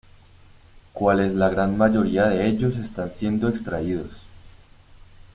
[0.93, 4.23] Cuales la gran mayoría de ellos están siendo extraídos.